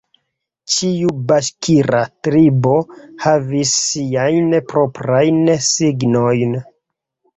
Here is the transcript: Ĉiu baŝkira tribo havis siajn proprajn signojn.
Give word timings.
Ĉiu 0.75 1.11
baŝkira 1.31 1.99
tribo 2.27 2.73
havis 3.27 3.75
siajn 3.91 4.57
proprajn 4.73 5.41
signojn. 5.71 6.61